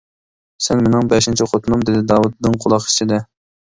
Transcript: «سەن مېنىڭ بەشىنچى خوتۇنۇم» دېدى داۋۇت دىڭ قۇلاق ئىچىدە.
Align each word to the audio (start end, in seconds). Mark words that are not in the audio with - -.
«سەن 0.67 0.81
مېنىڭ 0.85 1.13
بەشىنچى 1.13 1.49
خوتۇنۇم» 1.53 1.87
دېدى 1.93 2.05
داۋۇت 2.15 2.39
دىڭ 2.45 2.61
قۇلاق 2.67 2.93
ئىچىدە. 2.93 3.27